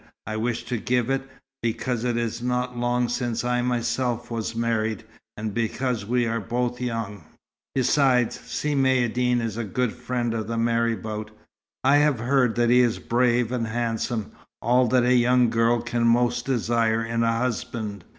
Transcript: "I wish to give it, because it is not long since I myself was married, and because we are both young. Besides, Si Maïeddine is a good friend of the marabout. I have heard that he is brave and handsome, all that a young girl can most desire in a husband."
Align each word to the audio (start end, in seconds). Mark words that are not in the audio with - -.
"I 0.25 0.35
wish 0.35 0.63
to 0.63 0.77
give 0.77 1.11
it, 1.11 1.29
because 1.61 2.03
it 2.03 2.17
is 2.17 2.41
not 2.41 2.75
long 2.75 3.07
since 3.07 3.43
I 3.43 3.61
myself 3.61 4.31
was 4.31 4.55
married, 4.55 5.03
and 5.37 5.53
because 5.53 6.07
we 6.07 6.25
are 6.25 6.39
both 6.39 6.81
young. 6.81 7.23
Besides, 7.75 8.39
Si 8.47 8.73
Maïeddine 8.73 9.41
is 9.41 9.57
a 9.57 9.63
good 9.63 9.93
friend 9.93 10.33
of 10.33 10.47
the 10.47 10.57
marabout. 10.57 11.29
I 11.83 11.97
have 11.97 12.17
heard 12.19 12.55
that 12.55 12.71
he 12.71 12.79
is 12.79 12.97
brave 12.97 13.51
and 13.51 13.67
handsome, 13.67 14.31
all 14.59 14.87
that 14.87 15.03
a 15.03 15.13
young 15.13 15.51
girl 15.51 15.81
can 15.83 16.07
most 16.07 16.45
desire 16.47 17.05
in 17.05 17.21
a 17.21 17.37
husband." 17.37 18.03